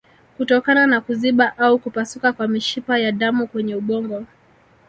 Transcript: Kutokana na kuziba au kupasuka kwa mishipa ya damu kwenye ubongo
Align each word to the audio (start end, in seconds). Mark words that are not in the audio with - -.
Kutokana 0.37 0.87
na 0.87 1.01
kuziba 1.01 1.57
au 1.57 1.79
kupasuka 1.79 2.33
kwa 2.33 2.47
mishipa 2.47 2.97
ya 2.99 3.11
damu 3.11 3.47
kwenye 3.47 3.75
ubongo 3.75 4.25